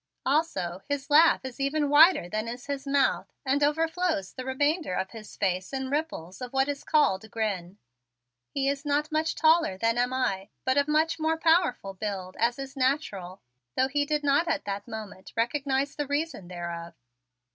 Also, 0.25 0.81
his 0.89 1.11
laugh 1.11 1.45
is 1.45 1.59
even 1.59 1.87
wider 1.87 2.27
than 2.27 2.47
is 2.47 2.65
his 2.65 2.87
mouth 2.87 3.31
and 3.45 3.61
overflows 3.63 4.33
the 4.33 4.43
remainder 4.43 4.95
of 4.95 5.11
his 5.11 5.37
face 5.37 5.71
in 5.71 5.91
ripples 5.91 6.41
of 6.41 6.51
what 6.53 6.67
is 6.67 6.83
called 6.83 7.29
grin. 7.29 7.77
He 8.49 8.67
is 8.67 8.83
not 8.83 9.11
much 9.11 9.35
taller 9.35 9.77
than 9.77 9.99
am 9.99 10.11
I, 10.11 10.49
but 10.65 10.75
of 10.75 10.87
much 10.87 11.19
more 11.19 11.37
powerful 11.37 11.93
build, 11.93 12.35
as 12.39 12.57
is 12.57 12.75
natural, 12.75 13.43
though 13.77 13.89
he 13.89 14.03
did 14.03 14.23
not 14.23 14.47
at 14.47 14.65
that 14.65 14.87
moment 14.87 15.33
recognize 15.37 15.95
the 15.95 16.07
reason 16.07 16.47
thereof. 16.47 16.95